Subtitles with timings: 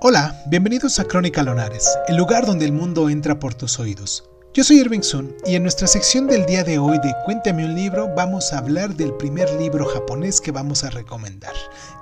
[0.00, 4.30] Hola, bienvenidos a Crónica Lonares, el lugar donde el mundo entra por tus oídos.
[4.54, 7.74] Yo soy Irving Sun y en nuestra sección del día de hoy de Cuéntame un
[7.74, 11.52] libro vamos a hablar del primer libro japonés que vamos a recomendar,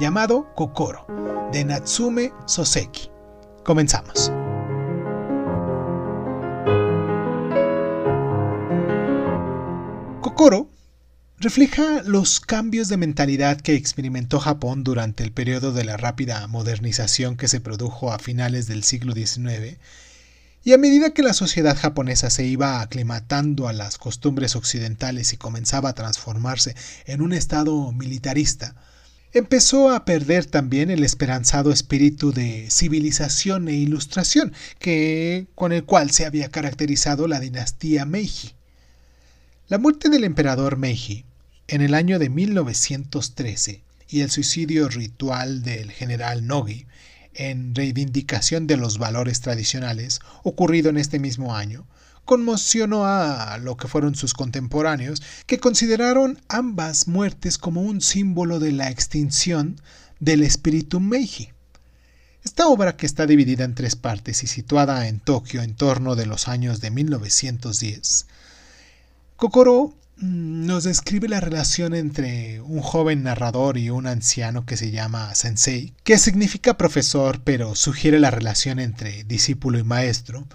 [0.00, 1.06] llamado Kokoro,
[1.52, 3.10] de Natsume Soseki.
[3.62, 4.32] Comenzamos.
[10.20, 10.73] Kokoro
[11.44, 17.36] refleja los cambios de mentalidad que experimentó Japón durante el periodo de la rápida modernización
[17.36, 19.76] que se produjo a finales del siglo XIX,
[20.64, 25.36] y a medida que la sociedad japonesa se iba aclimatando a las costumbres occidentales y
[25.36, 28.74] comenzaba a transformarse en un estado militarista,
[29.34, 36.10] empezó a perder también el esperanzado espíritu de civilización e ilustración que con el cual
[36.10, 38.54] se había caracterizado la dinastía Meiji.
[39.68, 41.26] La muerte del emperador Meiji
[41.68, 46.86] en el año de 1913 y el suicidio ritual del general Nogi,
[47.34, 51.86] en reivindicación de los valores tradicionales, ocurrido en este mismo año,
[52.24, 58.72] conmocionó a lo que fueron sus contemporáneos, que consideraron ambas muertes como un símbolo de
[58.72, 59.80] la extinción
[60.20, 61.50] del espíritu Meiji.
[62.44, 66.26] Esta obra, que está dividida en tres partes y situada en Tokio en torno de
[66.26, 68.26] los años de 1910,
[69.36, 75.34] Kokoro nos describe la relación entre un joven narrador y un anciano que se llama
[75.34, 80.46] sensei, que significa profesor, pero sugiere la relación entre discípulo y maestro.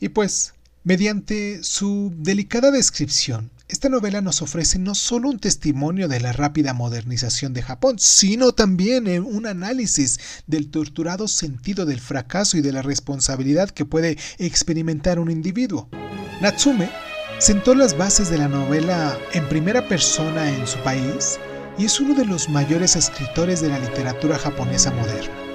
[0.00, 6.20] Y pues, mediante su delicada descripción, esta novela nos ofrece no solo un testimonio de
[6.20, 12.60] la rápida modernización de Japón, sino también un análisis del torturado sentido del fracaso y
[12.60, 15.88] de la responsabilidad que puede experimentar un individuo.
[16.40, 16.88] Natsume
[17.38, 21.38] Sentó las bases de la novela en primera persona en su país
[21.76, 25.45] y es uno de los mayores escritores de la literatura japonesa moderna.